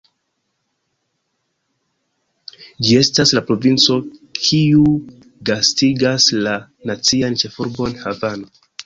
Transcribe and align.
Ĝi 2.87 2.97
estas 3.01 3.33
la 3.39 3.43
provinco 3.49 3.97
kiu 4.39 4.87
gastigas 5.51 6.27
la 6.49 6.55
nacian 6.93 7.39
ĉefurbon, 7.45 7.95
Havano. 8.07 8.51